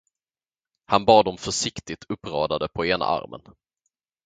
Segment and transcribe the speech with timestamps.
[0.87, 3.41] Han bar dem försiktigt uppradade på ena armen.